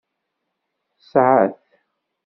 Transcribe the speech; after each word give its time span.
Yesɛa-t. 0.97 1.65